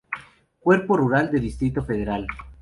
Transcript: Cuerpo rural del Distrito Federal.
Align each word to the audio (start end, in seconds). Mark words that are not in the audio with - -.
Cuerpo 0.59 0.97
rural 0.97 1.29
del 1.29 1.43
Distrito 1.43 1.83
Federal. 1.85 2.25